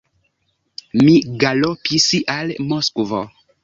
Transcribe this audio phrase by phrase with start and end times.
[1.03, 1.13] Mi
[1.45, 2.11] galopis
[2.41, 3.27] al Moskvo.